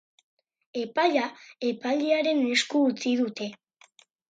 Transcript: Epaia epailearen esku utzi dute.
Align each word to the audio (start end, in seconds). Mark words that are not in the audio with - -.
Epaia 0.83 1.25
epailearen 1.69 2.43
esku 2.57 2.83
utzi 2.89 3.15
dute. 3.23 3.53